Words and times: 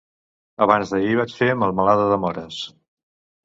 abans 0.65 0.93
d'ahir 0.95 1.19
vaig 1.21 1.37
fer 1.41 1.51
melmelada 1.65 2.11
de 2.15 2.21
mores 2.27 2.61